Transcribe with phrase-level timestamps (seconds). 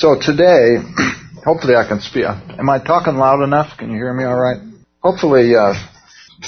[0.00, 0.76] So today,
[1.44, 2.24] hopefully I can speak.
[2.24, 3.76] Am I talking loud enough?
[3.76, 4.56] Can you hear me all right?
[5.00, 5.74] Hopefully, uh,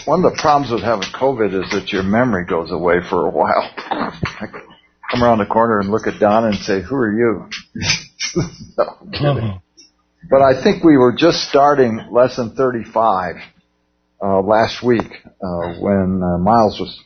[0.07, 3.31] one of the problems with having COVID is that your memory goes away for a
[3.31, 3.71] while.
[3.77, 4.47] I
[5.11, 7.51] come around the corner and look at Donna and say, who are you?
[9.21, 9.61] no,
[10.31, 13.37] but I think we were just starting lesson 35
[14.23, 16.99] uh, last week uh, when uh, Miles was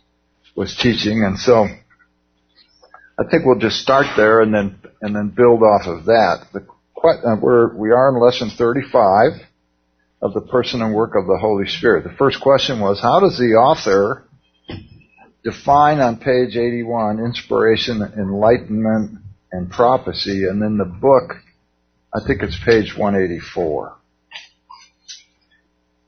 [0.55, 1.67] was teaching, and so
[3.19, 6.47] I think we'll just start there and then and then build off of that.
[6.53, 9.32] The, uh, we're we are in lesson 35
[10.23, 12.04] of the person and work of the Holy Spirit.
[12.04, 14.27] The first question was, how does the author
[15.45, 19.21] define on page 81 inspiration, enlightenment,
[19.53, 21.37] and prophecy, and then the book,
[22.13, 23.96] I think it's page 184.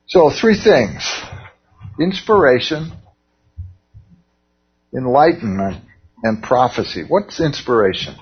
[0.07, 1.21] So three things.
[1.99, 2.91] Inspiration,
[4.93, 5.83] enlightenment,
[6.23, 7.03] and prophecy.
[7.07, 8.15] What's inspiration?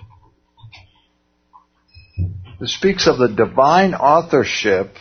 [2.60, 4.96] It speaks of the divine authorship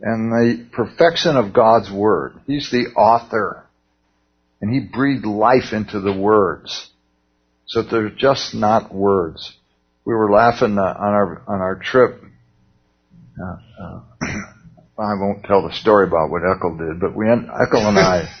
[0.00, 2.34] and the perfection of God's Word.
[2.46, 3.64] He's the author.
[4.60, 6.90] And He breathed life into the words.
[7.66, 9.52] So they're just not words.
[10.04, 12.22] We were laughing uh, on our, on our trip.
[13.42, 14.00] Uh, uh,
[14.98, 18.28] I won't tell the story about what Eckel did, but we, Eckel and I,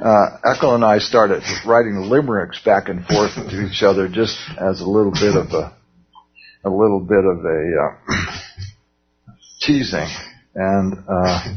[0.00, 4.80] uh, Eckel and I started writing limericks back and forth to each other just as
[4.80, 5.75] a little bit of a,
[6.64, 8.16] a little bit of a, uh,
[9.60, 10.08] teasing.
[10.54, 11.54] And, uh,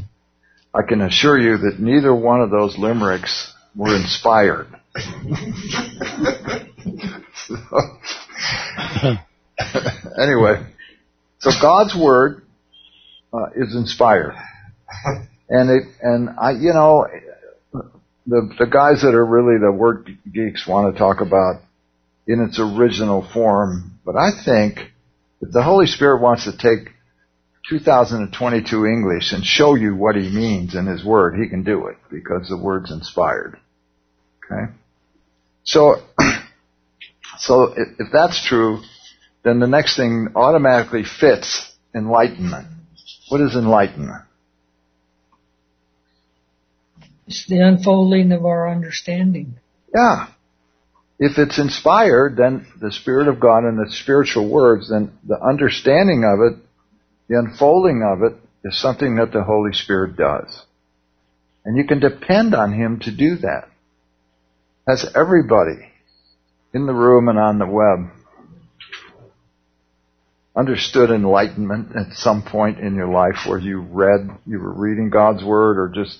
[0.73, 4.67] I can assure you that neither one of those limericks were inspired.
[10.21, 10.65] anyway,
[11.39, 12.43] so God's word
[13.33, 14.35] uh, is inspired,
[15.49, 17.07] and it and I you know
[18.27, 21.61] the the guys that are really the word geeks want to talk about
[22.27, 24.91] in its original form, but I think
[25.41, 26.89] if the Holy Spirit wants to take
[27.69, 31.97] 2022 English and show you what he means in his word, he can do it
[32.09, 33.57] because the word's inspired.
[34.43, 34.71] Okay?
[35.63, 35.97] So,
[37.37, 38.79] so if that's true,
[39.43, 42.67] then the next thing automatically fits enlightenment.
[43.29, 44.23] What is enlightenment?
[47.27, 49.59] It's the unfolding of our understanding.
[49.93, 50.27] Yeah.
[51.19, 56.23] If it's inspired, then the Spirit of God and the spiritual words, then the understanding
[56.23, 56.63] of it,
[57.27, 60.63] the unfolding of it, is something that the Holy Spirit does.
[61.65, 63.67] And you can depend on Him to do that.
[64.87, 65.91] Has everybody
[66.73, 68.11] in the room and on the web
[70.55, 75.43] understood enlightenment at some point in your life where you read, you were reading God's
[75.43, 76.17] Word or just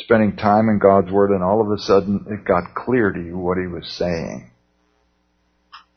[0.00, 3.36] spending time in God's Word and all of a sudden it got clear to you
[3.38, 4.50] what He was saying?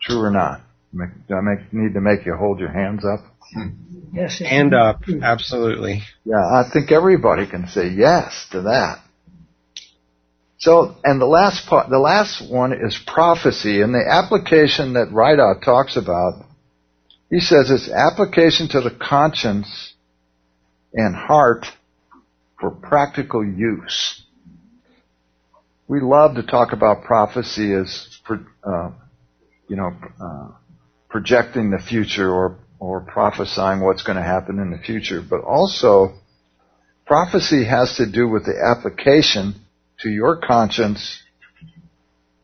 [0.02, 0.62] True or not?
[0.94, 3.24] Do I make, need to make you hold your hands up?
[4.14, 4.40] Yes.
[4.40, 5.02] Hand up.
[5.22, 6.02] Absolutely.
[6.26, 9.00] Yeah, I think everybody can say yes to that.
[10.58, 15.64] So, and the last part, the last one is prophecy, and the application that Ridout
[15.64, 16.46] talks about,
[17.32, 19.94] he says it's application to the conscience
[20.94, 21.66] and heart
[22.62, 24.24] for practical use.
[25.90, 28.92] We love to talk about prophecy as, uh,
[29.68, 29.92] you know,
[30.24, 30.52] uh,
[31.10, 36.16] projecting the future or or prophesying what's going to happen in the future, but also
[37.06, 39.54] prophecy has to do with the application
[40.00, 41.22] to your conscience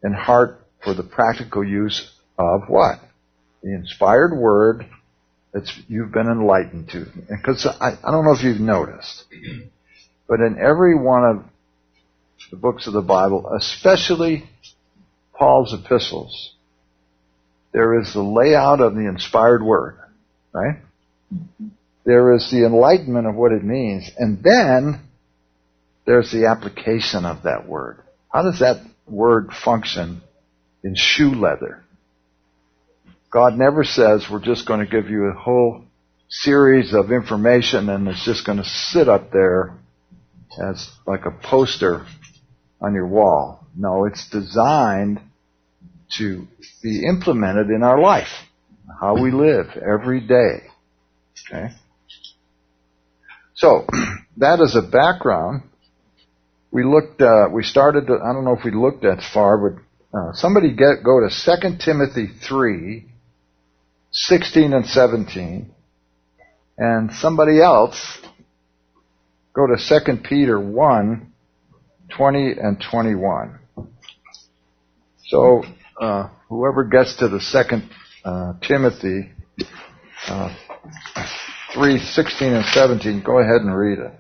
[0.04, 3.00] and heart for the practical use of what?
[3.64, 4.86] The inspired word
[5.54, 7.06] that you've been enlightened to.
[7.30, 9.24] Because I, I don't know if you've noticed,
[10.28, 11.44] but in every one of
[12.52, 14.50] the books of the Bible, especially
[15.34, 16.54] Paul's epistles,
[17.72, 19.98] there is the layout of the inspired word,
[20.54, 20.78] right?
[22.06, 25.02] There is the enlightenment of what it means, and then
[26.06, 28.02] there's the application of that word.
[28.30, 30.22] How does that word function
[30.84, 31.84] in shoe leather?
[33.30, 35.84] God never says we're just going to give you a whole
[36.30, 39.74] series of information and it's just going to sit up there
[40.62, 42.06] as like a poster
[42.82, 43.66] on your wall.
[43.76, 45.20] No, it's designed
[46.18, 46.48] to
[46.82, 48.30] be implemented in our life,
[49.02, 50.64] how we live every day.
[51.48, 51.70] Okay?
[53.56, 53.86] So,
[54.38, 55.64] that is a background
[56.72, 60.18] we looked, uh, we started, to, I don't know if we looked that far, but
[60.18, 63.06] uh, somebody get, go to 2 Timothy 3,
[64.12, 65.72] 16 and 17,
[66.78, 68.20] and somebody else
[69.58, 71.34] go to 2 Peter 1,
[72.16, 73.60] 20 and 21.
[75.26, 75.64] So,
[76.00, 77.90] uh, whoever gets to the second
[78.24, 79.32] uh, Timothy,
[80.28, 80.56] uh,
[81.74, 83.24] 3, 16 and 17.
[83.24, 84.12] Go ahead and read it.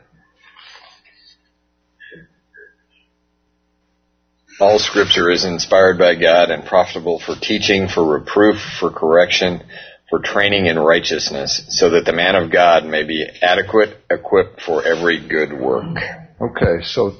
[4.60, 9.62] All scripture is inspired by God and profitable for teaching, for reproof, for correction,
[10.09, 14.83] for training in righteousness, so that the man of God may be adequate, equipped for
[14.83, 15.98] every good work.
[16.39, 17.15] Okay, so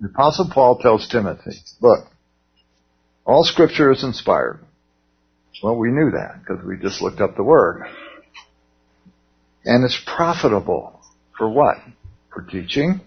[0.00, 2.06] the Apostle Paul tells Timothy, look,
[3.24, 4.60] all scripture is inspired.
[5.62, 7.86] Well, we knew that because we just looked up the word.
[9.64, 11.00] And it's profitable
[11.38, 11.78] for what?
[12.32, 13.00] For teaching,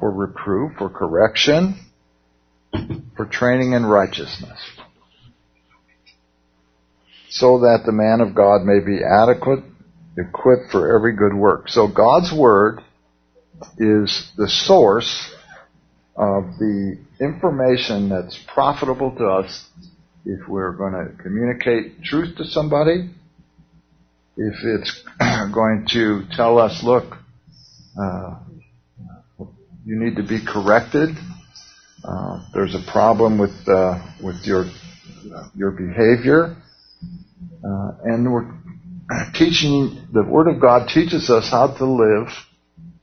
[0.00, 1.78] for reproof, for correction,
[3.16, 4.58] for training in righteousness.
[7.34, 9.64] So that the man of God may be adequate,
[10.18, 11.68] equipped for every good work.
[11.68, 12.80] So God's Word
[13.78, 15.34] is the source
[16.14, 19.66] of the information that's profitable to us
[20.26, 23.10] if we're going to communicate truth to somebody,
[24.36, 25.02] if it's
[25.54, 27.16] going to tell us, look,
[28.00, 28.38] uh,
[29.84, 31.10] you need to be corrected.
[32.04, 34.66] Uh, there's a problem with uh, with your
[35.54, 36.56] your behavior,
[37.64, 38.50] uh, and we're
[39.34, 42.28] teaching the Word of God teaches us how to live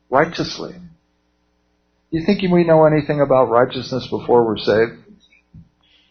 [0.10, 0.74] righteously.
[2.12, 5.04] You think we know anything about righteousness before we're saved?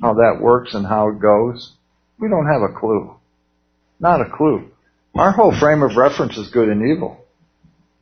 [0.00, 1.72] How that works and how it goes?
[2.20, 3.16] We don't have a clue.
[3.98, 4.70] Not a clue.
[5.14, 7.24] Our whole frame of reference is good and evil.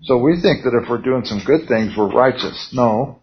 [0.02, 2.70] So we think that if we're doing some good things, we're righteous.
[2.74, 3.20] No.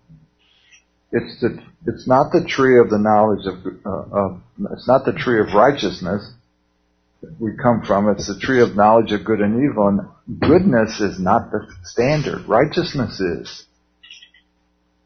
[1.12, 4.42] It's the, it's not the tree of the knowledge of, uh, of,
[4.72, 6.32] it's not the tree of righteousness
[7.40, 8.10] we come from.
[8.10, 9.88] It's the tree of knowledge of good and evil.
[9.88, 12.48] And goodness is not the standard.
[12.48, 13.66] Righteousness is.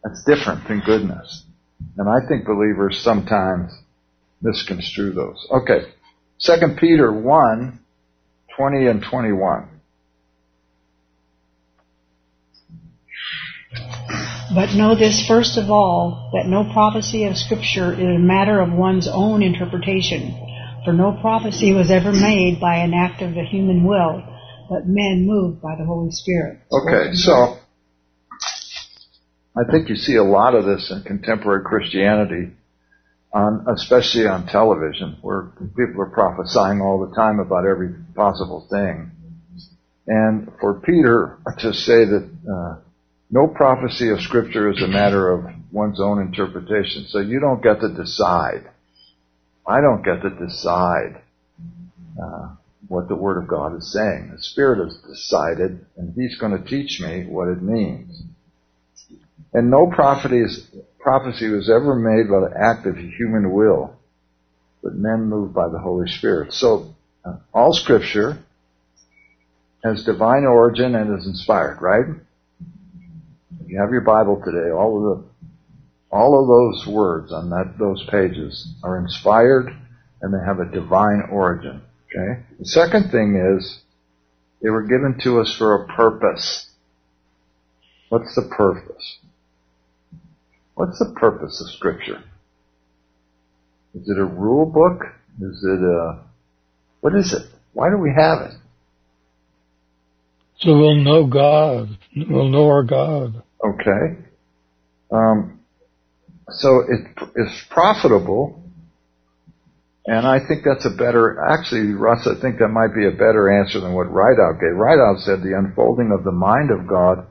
[0.03, 1.43] That's different than goodness.
[1.97, 3.71] And I think believers sometimes
[4.41, 5.47] misconstrue those.
[5.51, 5.91] Okay.
[6.37, 7.79] Second Peter 1,
[8.55, 9.69] 20 and 21.
[14.55, 18.71] But know this first of all, that no prophecy of Scripture is a matter of
[18.71, 20.46] one's own interpretation.
[20.87, 24.23] For no prophecy was ever made by an act of the human will,
[24.69, 26.61] but men moved by the Holy Spirit.
[26.71, 27.59] Okay, so
[29.53, 32.53] I think you see a lot of this in contemporary Christianity,
[33.33, 39.11] on, especially on television, where people are prophesying all the time about every possible thing.
[40.07, 42.79] And for Peter to say that uh,
[43.29, 47.07] no prophecy of Scripture is a matter of one's own interpretation.
[47.09, 48.69] So you don't get to decide.
[49.67, 51.21] I don't get to decide
[52.21, 52.55] uh,
[52.87, 54.31] what the Word of God is saying.
[54.31, 58.23] The Spirit has decided, and He's going to teach me what it means.
[59.53, 60.63] And no prophecy,
[60.99, 63.95] prophecy was ever made by the act of human will,
[64.81, 66.53] but men moved by the Holy Spirit.
[66.53, 68.39] So uh, all Scripture
[69.83, 72.05] has divine origin and is inspired, right?
[73.65, 75.25] You have your Bible today, all of the
[76.11, 79.69] all of those words on that those pages are inspired
[80.21, 81.81] and they have a divine origin.
[82.05, 82.43] Okay?
[82.59, 83.79] The second thing is
[84.61, 86.69] they were given to us for a purpose.
[88.09, 89.17] What's the purpose?
[90.75, 92.23] What's the purpose of Scripture?
[93.93, 95.03] Is it a rule book?
[95.41, 96.23] Is it a
[97.01, 97.43] what is it?
[97.73, 98.53] Why do we have it?
[100.59, 101.97] So we'll know God.
[102.15, 103.43] We'll know our God.
[103.63, 104.23] Okay.
[105.11, 105.56] Um,
[106.49, 108.63] so it is profitable,
[110.05, 113.59] and I think that's a better, actually, Russ, I think that might be a better
[113.61, 114.71] answer than what Ridout gave.
[114.75, 117.27] Ridout said the unfolding of the mind of God,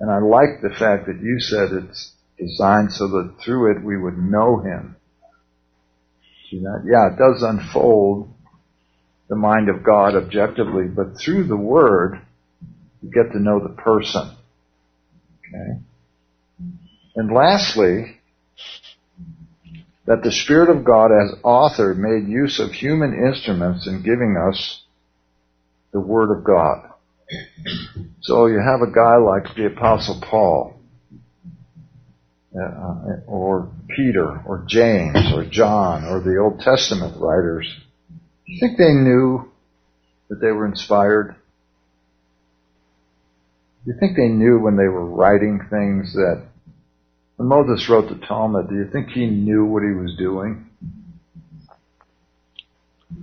[0.00, 3.96] and I like the fact that you said it's designed so that through it we
[3.96, 4.96] would know Him.
[6.50, 6.82] See that?
[6.84, 8.28] Yeah, it does unfold
[9.28, 12.20] the mind of God objectively, but through the Word,
[13.02, 14.36] you get to know the person.
[15.48, 15.80] Okay?
[17.14, 18.15] And lastly,
[20.06, 24.82] that the Spirit of God as author made use of human instruments in giving us
[25.92, 26.90] the Word of God.
[28.20, 30.74] So you have a guy like the Apostle Paul,
[32.54, 37.68] uh, or Peter, or James, or John, or the Old Testament writers.
[38.44, 39.50] You think they knew
[40.28, 41.34] that they were inspired?
[43.84, 46.44] Do you think they knew when they were writing things that
[47.36, 50.66] when Moses wrote the Talmud, do you think he knew what he was doing?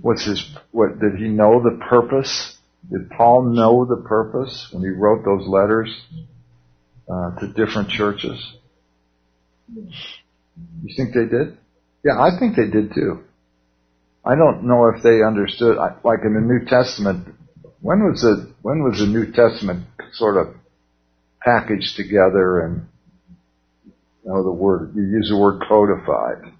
[0.00, 2.56] What's his, what, did he know the purpose?
[2.90, 5.88] Did Paul know the purpose when he wrote those letters
[7.10, 8.54] uh, to different churches?
[9.74, 11.56] You think they did?
[12.04, 13.24] Yeah, I think they did too.
[14.24, 17.28] I don't know if they understood, like in the New Testament,
[17.80, 20.54] when was the, when was the New Testament sort of
[21.42, 22.86] packaged together and,
[24.24, 26.52] know, the word, you use the word codified.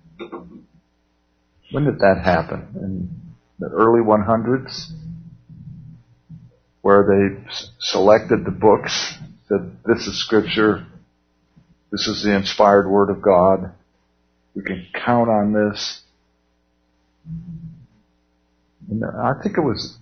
[1.73, 2.69] When did that happen?
[2.77, 4.91] In the early 100s?
[6.83, 9.15] Where they selected the books,
[9.49, 10.87] said, this is scripture,
[11.91, 13.73] this is the inspired word of God,
[14.55, 16.03] we can count on this.
[18.91, 19.97] And I think it was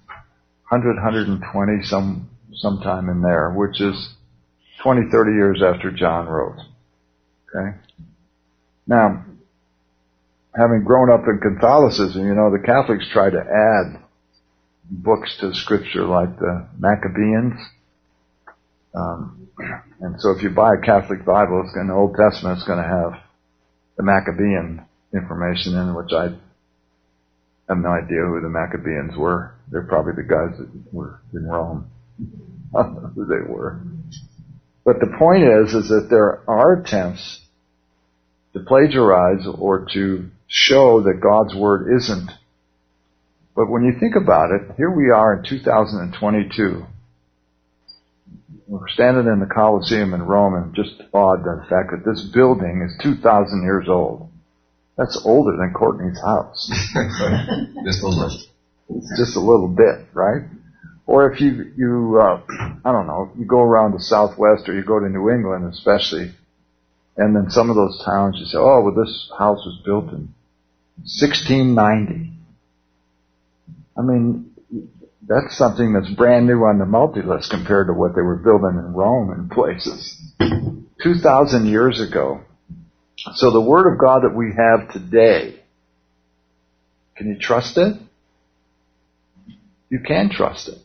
[0.69, 4.15] 100, 120, some, sometime in there, which is
[4.83, 6.59] 20, 30 years after John wrote.
[7.55, 7.77] Okay?
[8.87, 9.25] Now,
[10.55, 14.03] having grown up in Catholicism, you know, the Catholics try to add
[14.91, 17.59] books to scripture like the Maccabeans.
[18.95, 19.49] Um,
[20.01, 22.83] and so if you buy a Catholic Bible, it's in the Old Testament, it's going
[22.83, 23.21] to have
[23.97, 26.37] the Maccabean information in which I
[27.69, 29.55] have no idea who the Maccabeans were.
[29.71, 31.91] They're probably the guys that were in Rome.
[33.15, 33.81] Who they were.
[34.85, 37.42] But the point is, is that there are attempts
[38.53, 42.31] to plagiarize or to show that God's Word isn't.
[43.55, 46.87] But when you think about it, here we are in 2022.
[48.67, 52.23] We're standing in the Colosseum in Rome and just awed by the fact that this
[52.33, 54.31] building is 2,000 years old.
[54.97, 56.69] That's older than Courtney's house.
[57.85, 58.39] just a little.
[59.17, 60.43] Just a little bit, right?
[61.07, 62.41] Or if you, you, uh,
[62.85, 66.33] I don't know, you go around the Southwest or you go to New England especially,
[67.17, 70.33] and then some of those towns you say, oh, well this house was built in
[71.05, 72.33] 1690.
[73.97, 74.53] I mean,
[75.27, 78.93] that's something that's brand new on the multi-list compared to what they were building in
[78.93, 80.19] Rome and places.
[81.03, 82.41] 2,000 years ago.
[83.35, 85.61] So the Word of God that we have today,
[87.17, 87.97] can you trust it?
[89.91, 90.79] You can trust it.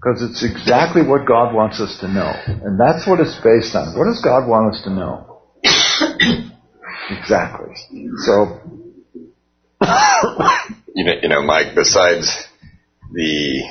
[0.00, 2.32] Because it's exactly what God wants us to know.
[2.46, 3.98] And that's what it's based on.
[3.98, 5.42] What does God want us to know?
[7.10, 7.74] exactly.
[8.24, 8.60] So.
[10.94, 12.46] you know, you know, Mike, besides
[13.12, 13.62] the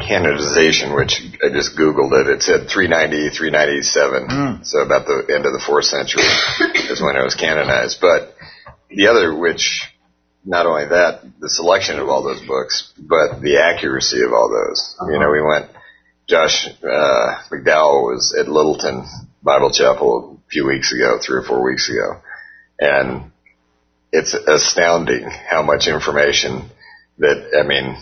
[0.00, 4.28] canonization, which I just Googled it, it said 390, 397.
[4.28, 4.66] Mm.
[4.66, 6.24] So about the end of the fourth century
[6.90, 7.98] is when it was canonized.
[8.00, 8.34] But
[8.90, 9.91] the other, which
[10.44, 14.96] not only that, the selection of all those books, but the accuracy of all those.
[14.98, 15.12] Uh-huh.
[15.12, 15.70] You know, we went,
[16.28, 19.06] Josh uh, McDowell was at Littleton
[19.42, 22.20] Bible Chapel a few weeks ago, three or four weeks ago,
[22.78, 23.30] and
[24.12, 26.68] it's astounding how much information
[27.18, 27.96] that, I mean,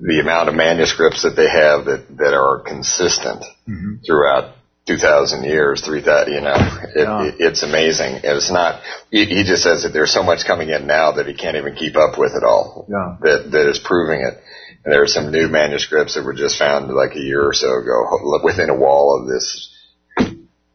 [0.00, 3.96] the amount of manuscripts that they have that, that are consistent mm-hmm.
[4.06, 4.54] throughout
[4.86, 7.26] 2,000 years, 3,000, you know, it, yeah.
[7.28, 8.20] it, it's amazing.
[8.22, 11.34] It's not, he, he, just says that there's so much coming in now that he
[11.34, 12.86] can't even keep up with it all.
[12.88, 13.16] Yeah.
[13.20, 14.34] That, that is proving it.
[14.84, 17.68] And there are some new manuscripts that were just found like a year or so
[17.68, 19.70] ago within a wall of this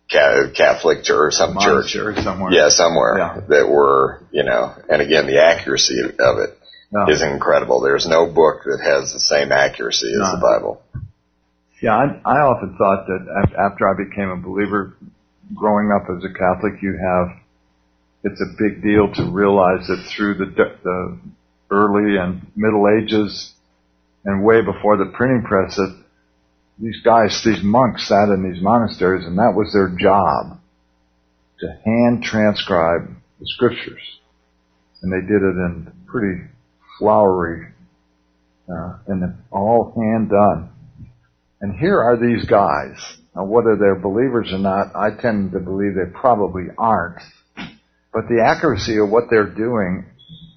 [0.09, 1.95] Catholic church, or some church.
[2.23, 2.51] somewhere.
[2.51, 3.41] Yeah, somewhere yeah.
[3.47, 6.57] that were, you know, and again, the accuracy of it
[7.07, 7.81] is incredible.
[7.81, 10.81] There's no book that has the same accuracy as the Bible.
[11.81, 14.97] Yeah, I, I often thought that after I became a believer,
[15.55, 17.37] growing up as a Catholic, you have,
[18.23, 20.45] it's a big deal to realize that through the,
[20.83, 21.19] the
[21.71, 23.53] early and middle ages
[24.25, 26.03] and way before the printing press that
[26.79, 30.59] these guys, these monks sat in these monasteries and that was their job
[31.59, 34.01] to hand transcribe the scriptures.
[35.01, 36.43] And they did it in pretty
[36.97, 37.67] flowery,
[38.69, 40.69] uh, and all hand done.
[41.61, 42.97] And here are these guys.
[43.35, 47.21] Now, whether they're believers or not, I tend to believe they probably aren't.
[48.11, 50.05] But the accuracy of what they're doing,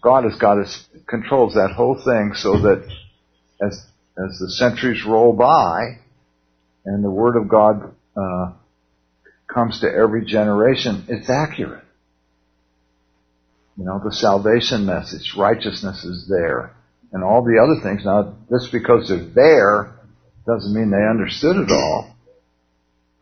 [0.03, 2.85] God has got us, controls that whole thing so that
[3.61, 3.85] as,
[4.17, 5.99] as the centuries roll by
[6.85, 8.53] and the Word of God, uh,
[9.53, 11.85] comes to every generation, it's accurate.
[13.77, 16.75] You know, the salvation message, righteousness is there.
[17.13, 18.05] And all the other things.
[18.05, 19.95] Now, just because they're there
[20.47, 22.15] doesn't mean they understood it all.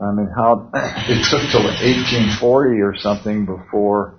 [0.00, 4.14] I mean, how it took till 1840 or something before,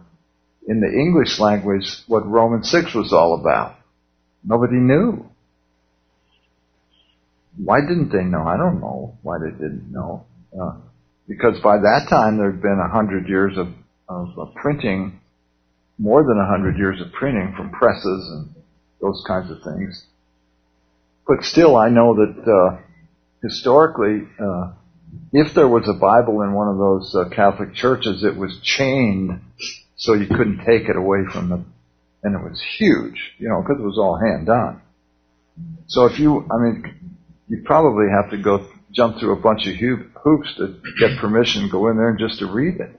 [0.67, 3.75] in the English language, what Romans 6 was all about.
[4.43, 5.25] Nobody knew.
[7.58, 8.43] Why didn't they know?
[8.43, 10.25] I don't know why they didn't know.
[10.60, 10.77] Uh,
[11.27, 13.67] because by that time there had been a hundred years of,
[14.08, 15.20] of, of printing,
[15.98, 18.50] more than a hundred years of printing from presses and
[19.01, 20.05] those kinds of things.
[21.27, 22.81] But still, I know that uh,
[23.41, 24.74] historically, uh,
[25.33, 29.41] if there was a Bible in one of those uh, Catholic churches, it was chained
[29.95, 31.63] so you couldn't take it away from the
[32.24, 34.81] and it was huge, you know, because it was all hand done.
[35.88, 37.15] So if you, I mean,
[37.48, 41.69] you probably have to go jump through a bunch of hoops to get permission, to
[41.69, 42.91] go in there and just to read it.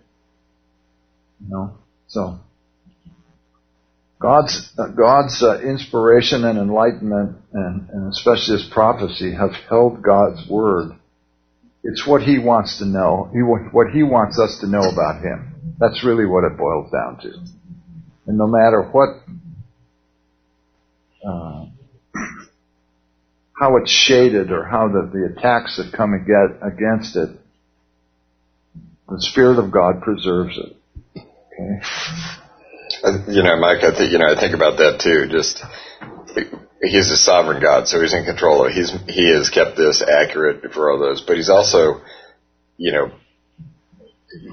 [1.41, 2.41] You know, so
[4.23, 10.49] God's uh, God's uh, inspiration and enlightenment, and, and especially His prophecy, have held God's
[10.49, 10.93] word.
[11.83, 13.29] It's what He wants to know.
[13.33, 15.75] He, what He wants us to know about Him.
[15.79, 17.33] That's really what it boils down to.
[18.29, 19.09] And no matter what,
[21.27, 21.67] uh,
[23.61, 27.31] how it's shaded or how the, the attacks that come against it,
[29.09, 30.77] the Spirit of God preserves it.
[31.17, 32.39] Okay.
[33.05, 35.27] You know, Mike, I think you know, I think about that too.
[35.29, 35.63] Just
[36.83, 38.67] he's a sovereign God, so he's in control.
[38.67, 42.01] Of, he's he has kept this accurate for all those, but he's also,
[42.77, 43.11] you know,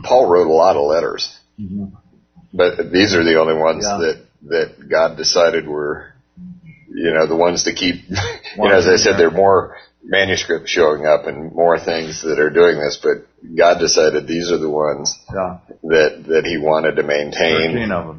[0.04, 1.96] Paul wrote a lot of letters, mm-hmm.
[2.54, 3.98] but these are the only ones yeah.
[3.98, 6.14] that that God decided were,
[6.90, 8.10] you know, the ones to keep.
[8.10, 8.18] you
[8.58, 12.80] know, as I said, they're more manuscripts showing up and more things that are doing
[12.80, 15.60] this, but God decided these are the ones yeah.
[15.84, 17.76] that that He wanted to maintain.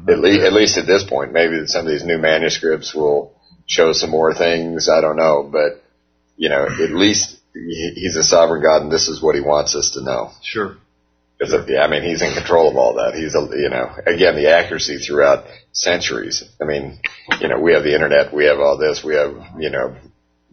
[0.07, 3.33] At least, at least at this point, maybe some of these new manuscripts will
[3.65, 4.89] show some more things.
[4.89, 5.83] I don't know, but
[6.37, 9.91] you know, at least He's a sovereign God, and this is what He wants us
[9.91, 10.31] to know.
[10.41, 10.77] Sure.
[11.37, 13.15] Because yeah, I mean, He's in control of all that.
[13.15, 16.43] He's a, you know, again, the accuracy throughout centuries.
[16.61, 16.99] I mean,
[17.39, 19.95] you know, we have the internet, we have all this, we have you know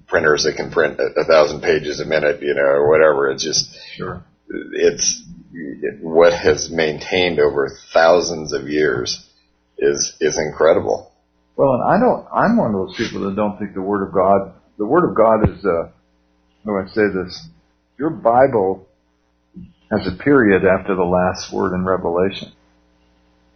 [0.09, 3.31] printers that can print a, a thousand pages a minute, you know, or whatever.
[3.31, 4.25] It's just, sure.
[4.49, 5.23] it's
[5.53, 9.25] it, what has maintained over thousands of years
[9.79, 11.13] is is incredible.
[11.57, 12.27] Well, and I don't.
[12.33, 14.55] I'm one of those people that don't think the Word of God.
[14.79, 15.65] The Word of God is.
[15.65, 15.91] Uh,
[16.65, 17.47] how do I say this?
[17.99, 18.87] Your Bible
[19.91, 22.53] has a period after the last word in Revelation,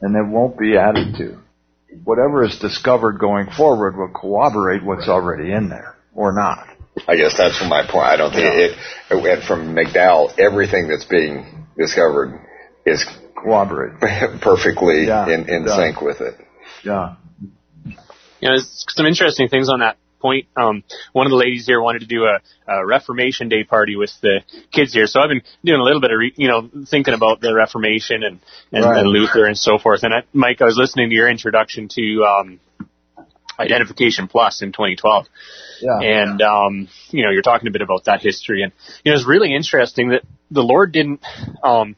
[0.01, 1.39] and it won't be added to.
[2.05, 6.69] Whatever is discovered going forward will corroborate what's already in there or not.
[7.09, 8.07] I guess that's my point.
[8.07, 8.67] I don't think yeah.
[8.67, 8.79] it,
[9.11, 10.39] it went from McDowell.
[10.39, 12.47] Everything that's being discovered
[12.85, 14.01] is corroborated
[14.41, 15.77] perfectly yeah, in, in yeah.
[15.77, 16.35] sync with it.
[16.85, 17.17] Yeah.
[18.41, 20.47] You know, some interesting things on that point.
[20.57, 24.13] Um, one of the ladies here wanted to do a, a, Reformation Day party with
[24.23, 27.13] the kids here, so I've been doing a little bit of, re, you know, thinking
[27.13, 29.01] about the Reformation and and, right.
[29.01, 30.05] and Luther and so forth.
[30.05, 32.61] And I, Mike, I was listening to your introduction to um,
[33.63, 35.27] Identification Plus in 2012.
[35.81, 35.99] Yeah.
[36.01, 38.73] And, um, you know, you're talking a bit about that history and,
[39.05, 41.21] you know, it's really interesting that the Lord didn't,
[41.63, 41.97] um,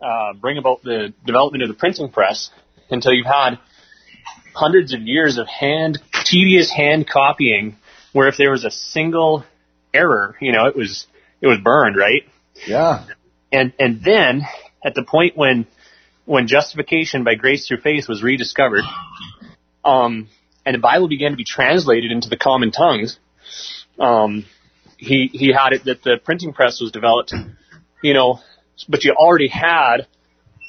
[0.00, 2.50] uh, bring about the development of the printing press
[2.90, 3.58] until you've had
[4.54, 7.76] hundreds of years of hand, tedious hand copying
[8.12, 9.44] where if there was a single
[9.92, 11.06] error, you know, it was,
[11.40, 12.22] it was burned, right?
[12.66, 13.04] Yeah.
[13.52, 14.42] And, and then
[14.84, 15.66] at the point when,
[16.24, 18.84] when justification by grace through faith was rediscovered,
[19.84, 20.28] um,
[20.66, 23.18] and the Bible began to be translated into the common tongues,
[23.98, 24.44] um,
[24.98, 27.32] he he had it that the printing press was developed,
[28.02, 28.40] you know,
[28.88, 30.06] but you already had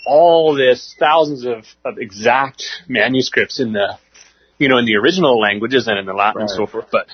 [0.06, 3.98] all this thousands of, of exact manuscripts in the,
[4.58, 6.42] you know, in the original languages and in the Latin right.
[6.44, 6.86] and so forth.
[6.92, 7.08] But,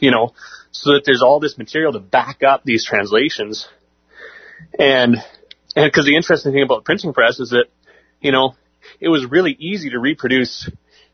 [0.00, 0.34] you know,
[0.72, 3.68] so that there's all this material to back up these translations.
[4.76, 5.16] And,
[5.76, 7.66] and because the interesting thing about the printing press is that,
[8.20, 8.56] you know,
[8.98, 10.68] it was really easy to reproduce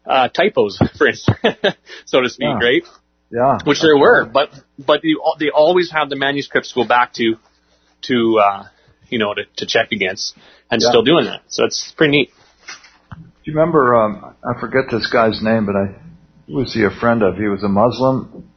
[0.08, 1.38] uh, typos, for instance,
[2.06, 2.66] so to speak, yeah.
[2.66, 2.82] right?
[3.30, 3.58] Yeah.
[3.64, 7.36] Which there were, but but you, they always have the manuscripts go back to
[8.02, 8.68] to uh,
[9.10, 10.34] you know to, to check against,
[10.70, 10.88] and yeah.
[10.88, 11.42] still doing that.
[11.48, 12.30] So it's pretty neat.
[13.14, 13.94] Do you remember?
[13.94, 15.94] Um, I forget this guy's name, but I
[16.46, 17.36] who was he a friend of?
[17.36, 18.50] He was a Muslim,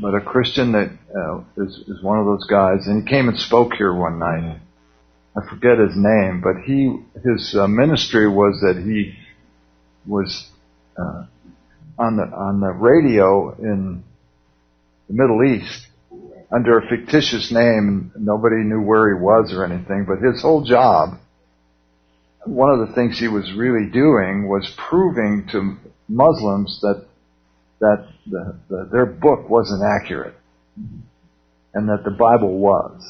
[0.00, 3.38] but a Christian that uh, is, is one of those guys, and he came and
[3.38, 4.60] spoke here one night.
[5.36, 9.14] I forget his name, but he his uh, ministry was that he
[10.06, 10.48] was
[10.98, 11.24] uh,
[11.98, 14.02] on the on the radio in
[15.08, 15.86] the Middle East
[16.52, 18.12] under a fictitious name.
[18.16, 21.18] Nobody knew where he was or anything, but his whole job,
[22.44, 25.76] one of the things he was really doing was proving to
[26.08, 27.06] Muslims that
[27.80, 30.34] that the, the, their book wasn't accurate
[31.74, 33.02] and that the Bible was.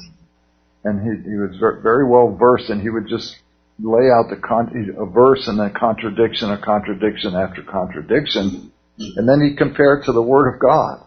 [0.85, 3.37] And he, he was very well versed and he would just
[3.83, 9.57] lay out the con- a verse and then contradiction, contradiction after contradiction, and then he
[9.57, 11.07] compared to the Word of God.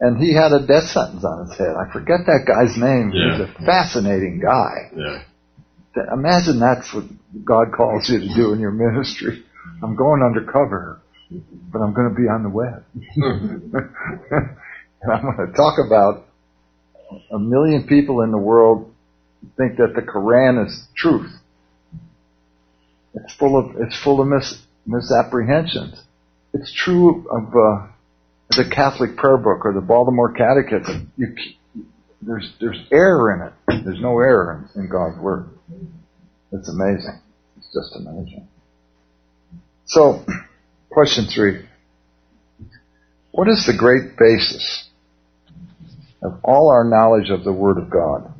[0.00, 1.76] And he had a death sentence on his head.
[1.78, 3.12] I forget that guy's name.
[3.14, 3.46] Yeah.
[3.46, 4.90] He's a fascinating guy.
[4.96, 5.22] Yeah.
[6.12, 7.04] Imagine that's what
[7.44, 9.44] God calls you to do in your ministry.
[9.82, 12.84] I'm going undercover, but I'm going to be on the web.
[15.02, 16.26] and I'm going to talk about
[17.30, 18.92] a million people in the world
[19.56, 21.30] think that the Quran is truth.
[23.14, 26.00] It's full of it's full of mis misapprehensions.
[26.54, 27.86] It's true of uh,
[28.50, 31.12] the Catholic Prayer Book or the Baltimore Catechism.
[31.16, 31.34] You,
[32.20, 33.84] there's there's error in it.
[33.84, 35.50] There's no error in, in God's Word.
[36.52, 37.20] It's amazing.
[37.56, 38.48] It's just amazing.
[39.86, 40.24] So,
[40.90, 41.66] question three.
[43.32, 44.88] What is the great basis
[46.22, 48.32] of all our knowledge of the Word of God?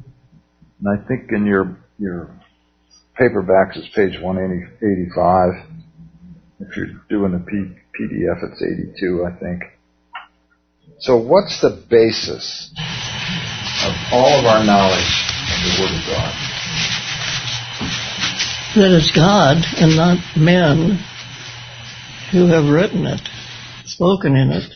[0.81, 2.31] And I think in your your
[3.23, 5.51] paperbacks is page 185.
[6.61, 9.63] If you're doing a P- PDF, it's 82, I think.
[10.99, 12.73] So what's the basis
[13.85, 15.13] of all of our knowledge
[15.51, 16.35] of the Word of God?
[18.75, 20.99] That it's God and not men
[22.33, 23.21] who have written it,
[23.85, 24.73] spoken in it.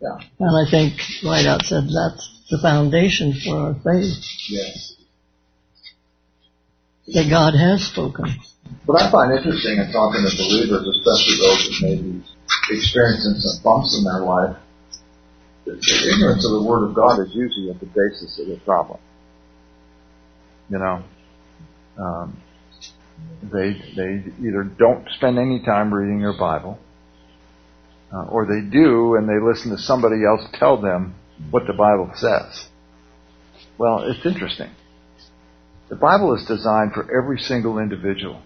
[0.00, 0.18] Yeah.
[0.38, 4.22] And I think Ridout said that's the foundation for our faith.
[4.50, 4.95] Yes.
[7.08, 8.26] That God has spoken.
[8.86, 12.22] What I find interesting in talking to believers, especially those that may be
[12.70, 14.56] experiencing some bumps in their life,
[15.66, 18.98] the ignorance of the Word of God is usually at the basis of the problem.
[20.68, 21.04] You know,
[21.98, 22.42] um,
[23.42, 26.78] they they either don't spend any time reading their Bible,
[28.12, 31.14] uh, or they do and they listen to somebody else tell them
[31.50, 32.68] what the Bible says.
[33.78, 34.70] Well, it's interesting.
[35.88, 38.42] The Bible is designed for every single individual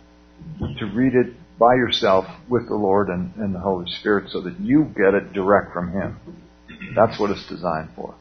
[0.58, 4.60] to read it by yourself with the Lord and, and the Holy Spirit so that
[4.60, 6.18] you get it direct from Him.
[6.94, 8.14] That's what it's designed for.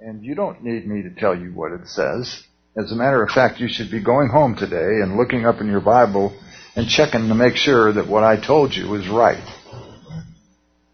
[0.00, 2.42] And you don't need me to tell you what it says.
[2.76, 5.68] As a matter of fact, you should be going home today and looking up in
[5.68, 6.36] your Bible
[6.74, 9.44] and checking to make sure that what I told you is right.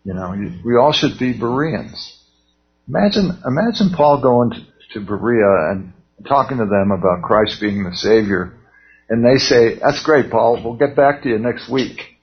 [0.04, 0.34] You know,
[0.64, 2.18] we all should be Bereans.
[2.86, 4.60] Imagine, imagine Paul going to,
[4.94, 5.92] to Berea and
[6.26, 8.54] talking to them about Christ being the Savior,
[9.08, 10.62] and they say, "That's great, Paul.
[10.62, 12.16] We'll get back to you next week."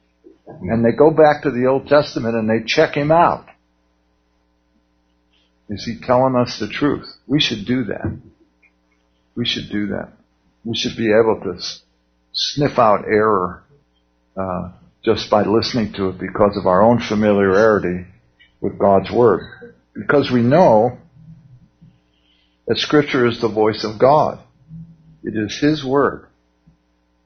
[0.47, 3.45] And they go back to the Old Testament and they check him out.
[5.69, 7.07] Is he telling us the truth?
[7.27, 8.17] We should do that.
[9.35, 10.13] We should do that.
[10.63, 11.59] We should be able to
[12.31, 13.63] sniff out error
[14.37, 14.71] uh,
[15.03, 18.05] just by listening to it because of our own familiarity
[18.61, 19.41] with God's Word.
[19.93, 20.97] Because we know
[22.67, 24.39] that Scripture is the voice of God.
[25.23, 26.27] It is His Word.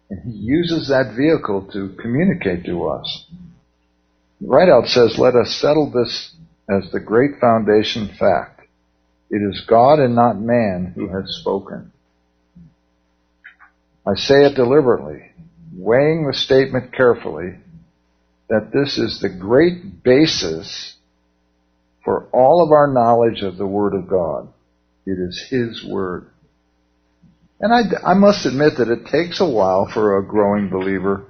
[0.09, 3.25] And He uses that vehicle to communicate to us.
[4.41, 6.33] Ridout says, let us settle this
[6.69, 8.61] as the great foundation fact.
[9.29, 11.91] It is God and not man who has spoken.
[14.05, 15.31] I say it deliberately,
[15.73, 17.55] weighing the statement carefully,
[18.49, 20.95] that this is the great basis
[22.03, 24.49] for all of our knowledge of the Word of God.
[25.05, 26.27] It is His Word.
[27.59, 31.25] And I, I must admit that it takes a while for a growing believer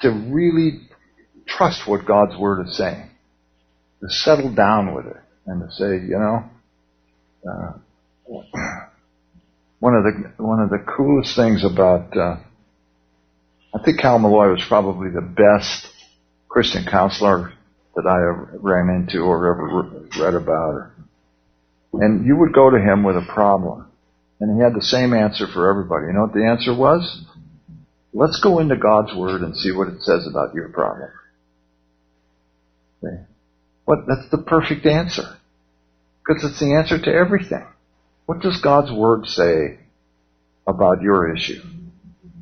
[0.00, 0.80] to really
[1.46, 3.10] trust what God's Word is saying
[4.00, 6.44] to settle down with it and to say, you know,
[7.48, 7.72] uh,
[9.78, 12.36] one of the one of the coolest things about uh,
[13.74, 15.88] I think Cal Malloy was probably the best
[16.48, 17.52] Christian counselor
[17.94, 20.90] that I ever ran into or ever read about.
[21.92, 23.86] And you would go to him with a problem,
[24.40, 26.06] and he had the same answer for everybody.
[26.06, 27.24] You know what the answer was?
[28.12, 31.10] Let's go into God's Word and see what it says about your problem.
[33.02, 33.22] Okay.
[33.84, 35.36] What, that's the perfect answer.
[36.24, 37.66] Because it's the answer to everything.
[38.26, 39.78] What does God's Word say
[40.66, 41.60] about your issue?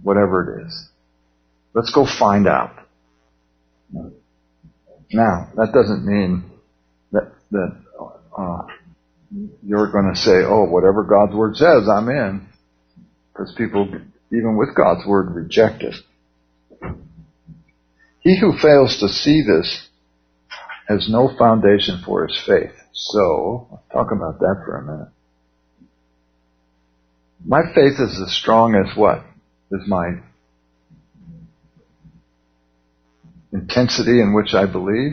[0.03, 0.89] Whatever it is.
[1.75, 2.75] Let's go find out.
[5.11, 6.51] Now, that doesn't mean
[7.13, 7.77] that, that,
[8.37, 8.63] uh,
[9.31, 12.47] you're going to say, oh, whatever God's Word says, I'm in.
[13.33, 13.89] Because people,
[14.33, 15.95] even with God's Word, reject it.
[18.21, 19.89] He who fails to see this
[20.89, 22.73] has no foundation for his faith.
[22.93, 25.09] So, talk about that for a minute.
[27.45, 29.25] My faith is as strong as what?
[29.71, 30.21] Is my
[33.53, 35.13] intensity in which I believe?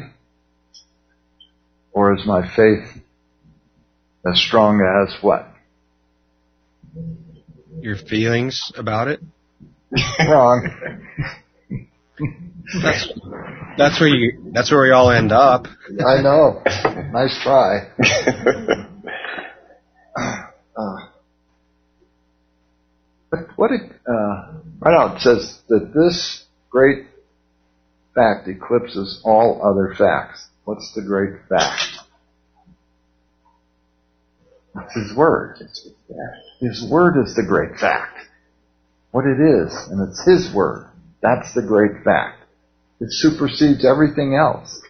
[1.91, 3.04] Or is my faith
[4.25, 5.47] as strong as what?
[7.79, 9.19] Your feelings about it?
[10.27, 10.69] Wrong.
[12.81, 13.07] That's
[13.77, 15.67] that's where you that's where we all end up.
[16.05, 16.61] I know.
[17.13, 17.91] Nice try.
[20.75, 20.97] uh,
[23.29, 27.05] but what it uh, right now it says that this great
[28.15, 30.47] fact eclipses all other facts.
[30.63, 32.04] What's the great fact?
[34.77, 35.57] It's His Word.
[36.59, 38.19] His Word is the great fact.
[39.11, 40.89] What it is, and it's His Word.
[41.21, 42.43] That's the great fact.
[42.99, 44.81] It supersedes everything else.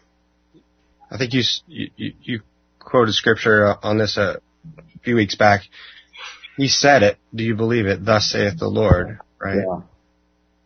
[1.12, 2.41] I think you you, you
[2.80, 4.38] quoted scripture on this a
[5.04, 5.62] few weeks back.
[6.58, 7.17] He said it.
[7.34, 8.04] Do you believe it?
[8.04, 9.19] Thus saith the Lord.
[9.39, 9.58] Right.
[9.58, 9.82] Yeah.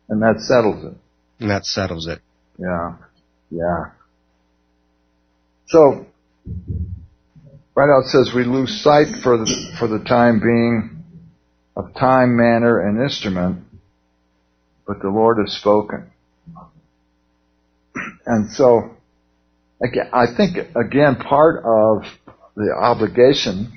[0.07, 0.93] And that settles it.
[1.39, 2.19] And that settles it.
[2.57, 2.95] Yeah.
[3.49, 3.91] Yeah.
[5.67, 6.07] So,
[7.79, 11.01] Ridout says we lose sight for the, for the time being
[11.77, 13.63] of time, manner, and instrument,
[14.85, 16.11] but the Lord has spoken.
[18.25, 18.97] And so,
[19.81, 22.03] again, I think, again, part of
[22.57, 23.71] the obligation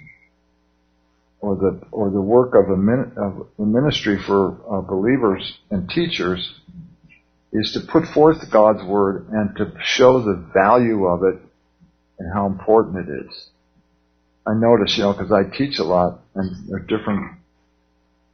[1.38, 5.88] or the or the work of a, min, of a ministry for uh, believers and
[5.88, 6.52] teachers
[7.52, 11.40] is to put forth God's word and to show the value of it
[12.18, 13.51] and how important it is.
[14.46, 17.38] I notice, you know, because I teach a lot, and there are different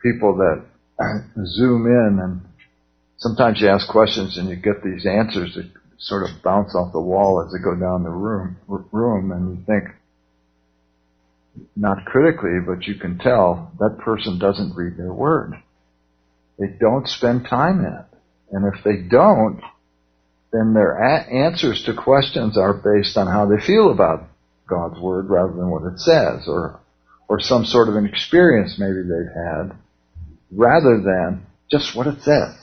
[0.03, 0.65] people that
[1.47, 2.41] zoom in, and
[3.19, 7.01] sometimes you ask questions and you get these answers that sort of bounce off the
[7.01, 8.57] wall as they go down the room,
[8.93, 9.95] room, and you think,
[11.77, 15.55] not critically, but you can tell that person doesn't read their word.
[16.59, 18.07] They don't spend time in it.
[18.51, 19.61] And if they don't,
[20.53, 24.28] then their a- answers to questions are based on how they feel about
[24.69, 26.81] God's word rather than what it says or
[27.29, 29.77] or some sort of an experience maybe they've had
[30.51, 32.55] rather than just what it says.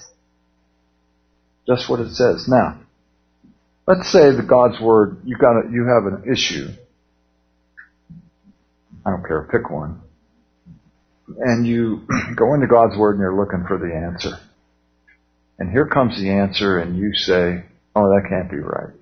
[1.68, 2.48] Just what it says.
[2.48, 2.80] Now,
[3.88, 6.70] let's say that God's word you got a, you have an issue.
[9.06, 10.02] I don't care, pick one.
[11.38, 14.40] And you go into God's word and you're looking for the answer.
[15.58, 17.64] And here comes the answer and you say,
[17.96, 18.94] oh, that can't be right.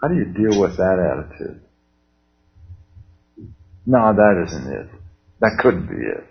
[0.00, 1.60] How do you deal with that attitude?
[3.86, 4.86] No, that isn't it.
[5.40, 6.24] That couldn't be it.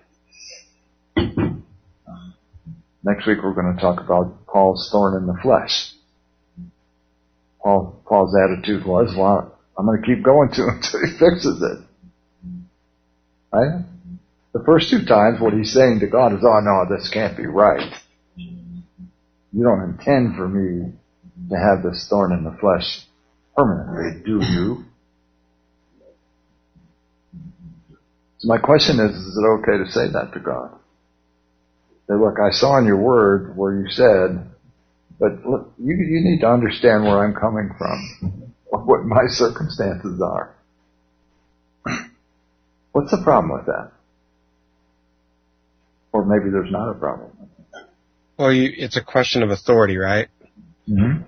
[3.04, 5.92] Next week we're going to talk about Paul's thorn in the flesh.
[7.62, 11.62] Paul, Paul's attitude was, well, I'm going to keep going to him until he fixes
[11.62, 11.80] it.
[13.52, 13.86] Right?
[14.54, 17.46] The first two times what he's saying to God is, oh no, this can't be
[17.46, 17.94] right.
[18.36, 20.94] You don't intend for me
[21.50, 23.07] to have this thorn in the flesh
[23.58, 24.86] permanently, do you?
[28.40, 30.78] So my question is, is it okay to say that to God?
[32.08, 34.50] Say, look, I saw in your word where you said,
[35.20, 38.54] but look, you, you need to understand where I'm coming from,
[38.86, 40.56] what my circumstances are.
[42.92, 43.92] What's the problem with that?
[46.14, 47.32] Or maybe there's not a problem.
[48.38, 50.28] Well, you, it's a question of authority, right?
[50.88, 51.24] Mm-hmm.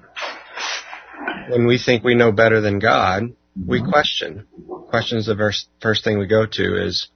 [1.49, 3.69] When we think we know better than God, mm-hmm.
[3.69, 4.45] we question.
[4.89, 7.09] Questions the first, first thing we go to is,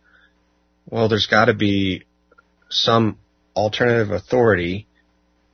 [0.89, 2.03] well, there's got to be
[2.69, 3.17] some
[3.55, 4.87] alternative authority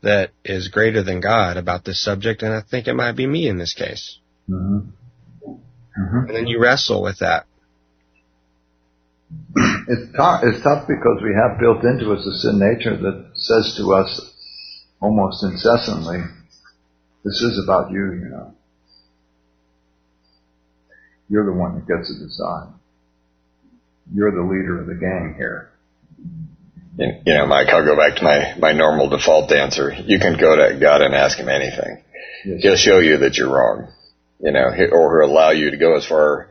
[0.01, 3.47] that is greater than God about this subject, and I think it might be me
[3.47, 4.17] in this case.
[4.49, 4.89] Mm-hmm.
[5.45, 6.27] Mm-hmm.
[6.27, 7.45] And then you wrestle with that.
[9.91, 13.73] It's tough, it's tough because we have built into us a sin nature that says
[13.77, 14.21] to us
[15.01, 16.19] almost incessantly,
[17.25, 18.53] this is about you, you know.
[21.29, 22.73] You're the one that gets to decide.
[24.13, 25.71] You're the leader of the gang here.
[26.97, 29.93] You know, Mike, I'll go back to my, my normal default answer.
[29.93, 32.03] You can go to God and ask him anything.
[32.43, 32.61] Yes.
[32.61, 33.91] He'll show you that you're wrong.
[34.41, 36.49] You know, or he'll allow you to go as far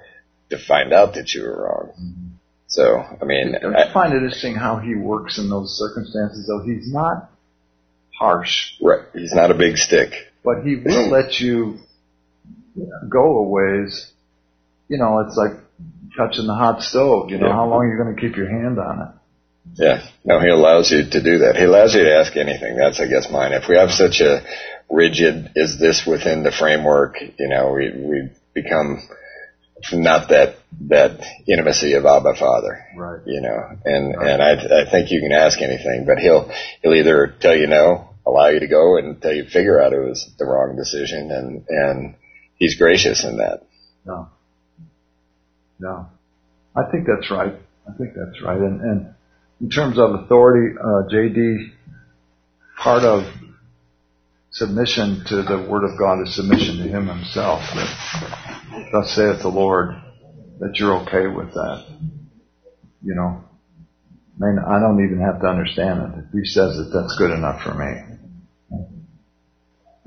[0.51, 1.93] to find out that you were wrong.
[1.93, 2.29] Mm-hmm.
[2.69, 6.47] So, I mean, I, find it interesting how he works in those circumstances.
[6.47, 7.31] Though he's not
[8.19, 9.07] harsh, right?
[9.15, 10.13] He's not a big stick,
[10.45, 11.79] but he will let you
[13.09, 14.13] go a ways.
[14.89, 15.53] You know, it's like
[16.17, 17.31] touching the hot stove.
[17.31, 17.53] You know, yeah.
[17.53, 19.15] how long are you going to keep your hand on it?
[19.75, 21.57] Yeah, no, he allows you to do that.
[21.57, 22.77] He allows you to ask anything.
[22.77, 23.53] That's, I guess, mine.
[23.53, 24.43] If we have such a
[24.91, 27.17] rigid, is this within the framework?
[27.21, 29.03] You know, we we become
[29.93, 30.57] not that
[30.89, 32.85] that intimacy of Abba Father.
[32.97, 33.21] Right.
[33.27, 34.31] You know, and right.
[34.31, 36.51] and I I think you can ask anything, but he'll
[36.83, 40.01] he'll either tell you no, allow you to go, and tell you figure out it
[40.01, 42.15] was the wrong decision, and and
[42.57, 43.63] he's gracious in that.
[44.05, 44.29] No.
[45.79, 46.07] No.
[46.77, 47.55] I think that's right.
[47.89, 48.59] I think that's right.
[48.59, 49.15] And and
[49.61, 51.73] in terms of authority, uh, JD,
[52.79, 53.25] part of
[54.53, 57.61] submission to the Word of God is submission to Him Himself.
[57.75, 59.97] That, thus saith the Lord,
[60.61, 61.87] that you're okay with that.
[63.03, 63.45] You know,
[64.41, 66.19] I mean, I don't even have to understand it.
[66.27, 68.18] If He says it, that's good enough for me.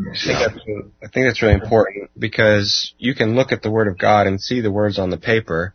[0.09, 0.59] I think, that's,
[1.03, 4.41] I think that's really important because you can look at the Word of God and
[4.41, 5.73] see the words on the paper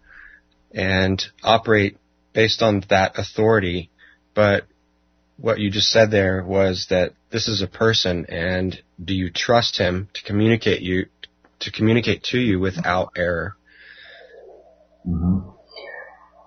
[0.73, 1.97] and operate
[2.33, 3.91] based on that authority
[4.37, 4.67] But
[5.39, 9.79] what you just said there was that this is a person and do you trust
[9.79, 11.07] him to communicate you
[11.61, 13.57] to communicate to you without error?
[15.09, 15.49] Mm-hmm.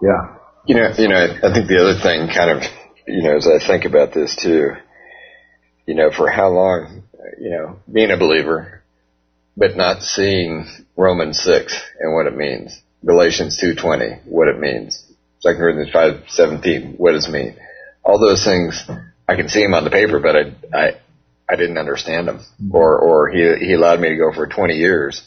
[0.04, 0.36] Yeah.
[0.68, 2.64] You know, you know, I think the other thing kind of,
[3.08, 4.74] you know, as I think about this too,
[5.88, 7.04] you know, for how long,
[7.40, 8.82] you know, being a believer,
[9.56, 12.82] but not seeing Romans 6 and what it means.
[13.06, 15.04] Galatians 2.20, what it means.
[15.44, 17.56] 2 Corinthians 5.17, what does it mean?
[18.04, 18.90] All those things,
[19.28, 20.92] I can see them on the paper, but I, I,
[21.50, 22.40] I didn't understand them.
[22.40, 22.76] Mm-hmm.
[22.76, 25.22] Or, or he, he allowed me to go for 20 years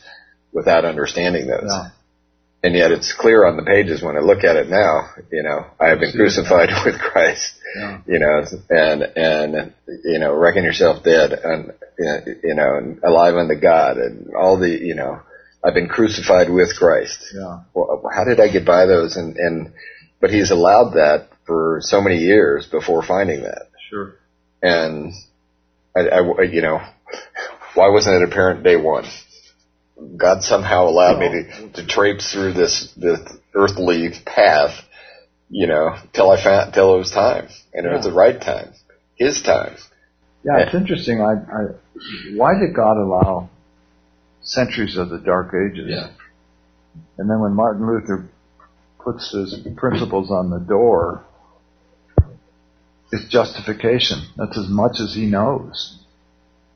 [0.53, 1.65] without understanding those.
[1.67, 1.91] Yeah.
[2.65, 5.67] And yet it's clear on the pages when I look at it now, you know,
[5.81, 7.99] I have been crucified with Christ, Yeah.
[8.07, 13.57] you know, and, and, you know, reckon yourself dead and, you know, and alive unto
[13.61, 15.21] God and all the, you know,
[15.65, 17.19] I've been crucified with Christ.
[17.35, 17.61] Yeah.
[17.75, 19.17] Well, how did I get by those?
[19.17, 19.73] And, and,
[20.21, 23.67] but he's allowed that for so many years before finding that.
[23.91, 24.15] Sure.
[24.63, 25.13] And
[25.97, 26.81] I, I you know,
[27.75, 29.05] why wasn't it apparent day one?
[30.17, 33.21] God somehow allowed me to, to traipse through this, this
[33.55, 34.85] earthly path,
[35.49, 37.49] you know, till I found, till it was time.
[37.73, 38.73] And it was the right time.
[39.17, 39.77] His time.
[40.45, 41.21] Yeah, it's interesting.
[41.21, 43.51] I, I, why did God allow
[44.43, 45.87] centuries of the Dark Ages?
[45.89, 46.11] Yeah.
[47.19, 48.29] And then when Martin Luther
[48.99, 51.25] puts his principles on the door,
[53.13, 54.27] it's justification.
[54.37, 55.99] That's as much as he knows.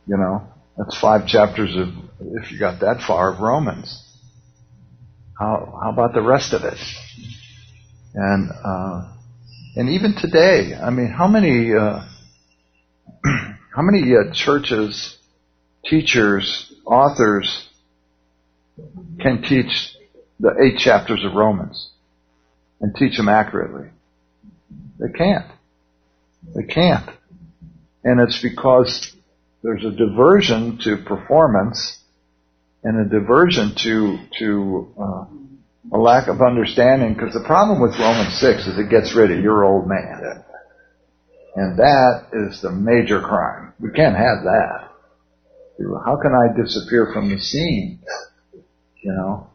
[0.06, 0.42] You know,
[0.76, 1.88] that's five chapters of,
[2.20, 4.02] if you got that far, of Romans.
[5.38, 6.78] How, how about the rest of it?
[8.14, 9.12] And, uh,
[9.76, 12.00] and even today, I mean, how many, uh,
[13.74, 15.18] how many uh, churches,
[15.84, 17.68] teachers, authors
[19.20, 19.94] can teach
[20.40, 21.90] the eight chapters of Romans
[22.80, 23.90] and teach them accurately?
[24.98, 25.46] They can't.
[26.54, 27.10] They can't.
[28.02, 29.12] And it's because
[29.62, 31.98] there's a diversion to performance
[32.86, 35.24] and a diversion to to uh,
[35.96, 37.14] a lack of understanding.
[37.14, 40.44] Because the problem with Romans six is it gets rid of your old man,
[41.56, 43.74] and that is the major crime.
[43.80, 44.78] We can't have that.
[46.06, 47.98] How can I disappear from the scene?
[49.02, 49.50] You know.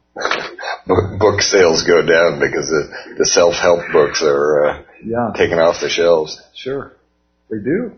[1.20, 5.32] Book, sales go down because the, the self-help books are uh, Yeah.
[5.38, 6.42] taken off the shelves.
[6.54, 6.92] Sure,
[7.50, 7.94] they do.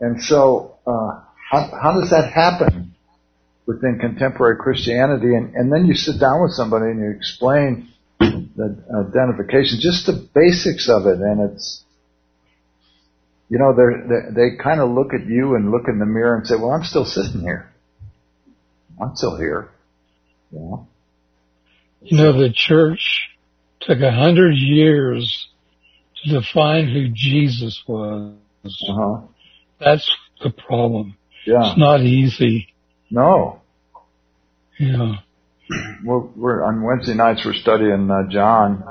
[0.00, 2.87] And so, uh, how, how does that happen
[3.68, 5.36] within contemporary Christianity?
[5.36, 8.76] And, and then you sit down with somebody and you explain the
[9.06, 11.84] identification, just the basics of it, and it's,
[13.48, 16.36] you know, they're, they they kind of look at you and look in the mirror
[16.36, 17.72] and say, "Well, I'm still sitting here.
[19.00, 19.70] I'm still here."
[20.50, 20.88] You know?
[22.02, 23.28] You know, the church
[23.80, 25.48] took a hundred years
[26.24, 28.34] to define who Jesus was.
[28.64, 29.20] Uh huh.
[29.78, 30.10] That's
[30.42, 31.16] the problem.
[31.46, 31.70] Yeah.
[31.70, 32.74] It's not easy.
[33.10, 33.60] No.
[34.80, 35.14] Know,
[36.04, 38.84] we're, we're on Wednesday nights we're studying uh, John,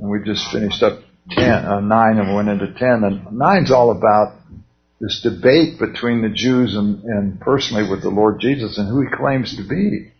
[0.00, 3.04] and we just finished up ten, uh, nine, and went into ten.
[3.04, 4.36] And nine's all about
[5.00, 9.08] this debate between the Jews and, and personally with the Lord Jesus and who he
[9.14, 10.12] claims to be.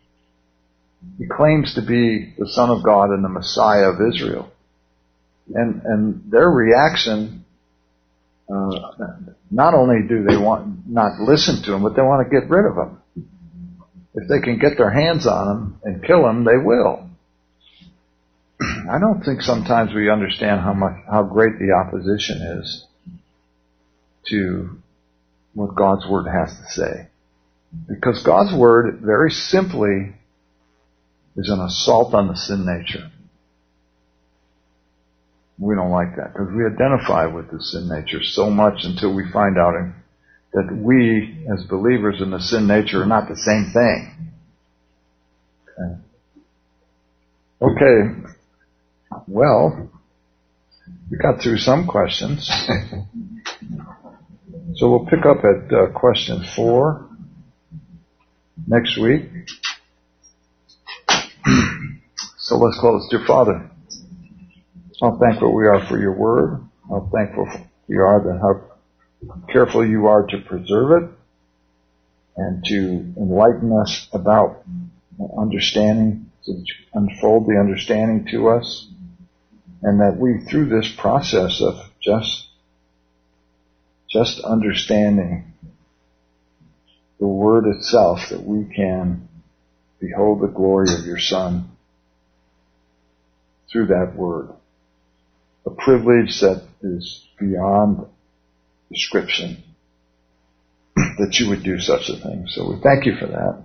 [1.18, 4.50] He claims to be the Son of God and the Messiah of Israel,
[5.54, 7.44] and and their reaction.
[8.48, 8.70] Uh,
[9.50, 12.64] not only do they want not listen to him, but they want to get rid
[12.64, 13.02] of him.
[14.14, 17.10] If they can get their hands on him and kill him, they will.
[18.90, 22.86] I don't think sometimes we understand how much, how great the opposition is
[24.28, 24.78] to
[25.54, 27.08] what God's Word has to say.
[27.88, 30.14] Because God's Word, very simply,
[31.36, 33.10] is an assault on the sin nature.
[35.58, 39.24] We don't like that because we identify with the sin nature so much until we
[39.32, 39.72] find out
[40.52, 44.32] that we, as believers in the sin nature, are not the same thing.
[45.78, 45.96] Okay.
[47.62, 48.10] Okay.
[49.26, 49.90] Well,
[51.10, 52.46] we got through some questions.
[54.74, 57.08] so we'll pick up at uh, question four
[58.66, 59.22] next week.
[62.38, 63.06] so let's close.
[63.10, 63.70] Dear Father,
[65.00, 66.60] how thankful we are for your word.
[66.88, 67.48] How thankful
[67.88, 71.10] we are that how careful you are to preserve it
[72.36, 72.74] and to
[73.16, 74.62] enlighten us about
[75.38, 78.86] understanding, to unfold the understanding to us,
[79.82, 82.46] and that we, through this process of just,
[84.10, 85.52] just understanding
[87.18, 89.28] the word itself, that we can
[90.00, 91.70] behold the glory of your Son
[93.72, 94.50] through that word.
[95.66, 98.06] A privilege that is beyond
[98.90, 99.62] description
[100.96, 102.46] that you would do such a thing.
[102.48, 103.64] So we thank you for that.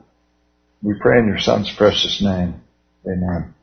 [0.81, 2.61] We pray in your son's precious name.
[3.05, 3.53] Amen.